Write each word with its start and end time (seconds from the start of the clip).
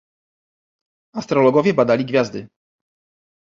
"Astrologowie 1.13 1.73
badali 1.73 2.05
gwiazdy." 2.05 2.47